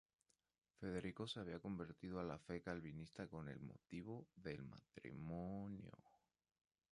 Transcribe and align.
Federico 0.79 1.27
se 1.27 1.39
había 1.41 1.59
convertido 1.59 2.19
a 2.19 2.23
la 2.23 2.39
fe 2.39 2.63
calvinista 2.63 3.27
con 3.27 3.49
el 3.49 3.59
motivo 3.59 4.25
del 4.35 4.63
matrimonio. 4.63 5.91